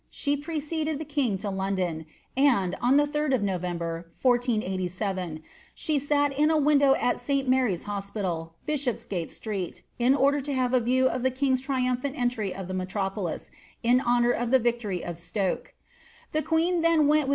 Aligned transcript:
Site 0.09 0.41
preceded 0.41 0.97
the 0.97 1.05
king 1.05 1.37
to 1.37 1.51
London; 1.51 2.07
and, 2.35 2.75
on 2.81 2.97
the 2.97 3.03
3d 3.05 3.35
of 3.35 3.41
Noveiiibe 3.43 3.77
MB?, 4.23 4.89
sbe 4.89 5.39
Kit 5.75 6.39
in 6.39 6.49
a 6.49 6.57
window 6.57 6.95
ai 6.95 7.17
St. 7.17 7.47
Mary's 7.47 7.83
hospital, 7.83 8.55
Bishopsgate 8.65 9.29
Street, 9.29 9.83
ii 9.99 10.09
«fcr 10.09 10.43
to 10.43 10.53
have 10.55 10.73
a 10.73 10.79
view 10.79 11.07
of 11.07 11.21
the 11.21 11.29
king's 11.29 11.61
irtumphant 11.61 12.17
entry 12.17 12.51
of 12.51 12.67
the 12.67 12.73
metropolis 12.73 13.51
■ 13.85 14.01
iMMioar 14.01 14.33
of 14.33 14.49
the 14.49 14.57
victory 14.57 15.05
of 15.05 15.17
Stoke. 15.17 15.75
The 16.31 16.41
queen 16.41 16.81
then 16.81 17.05
went 17.07 17.27
wit' 17.27 17.29